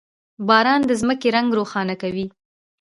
•باران 0.47 0.81
د 0.85 0.91
ځمکې 1.01 1.27
رنګ 1.35 1.49
روښانه 1.59 1.95
کوي. 2.01 2.25